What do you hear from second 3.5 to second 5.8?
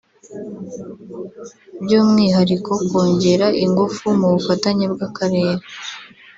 ingufu mu bufatanye bw’akarere